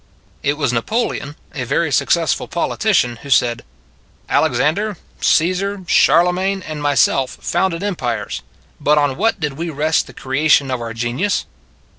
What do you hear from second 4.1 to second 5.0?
Alexander,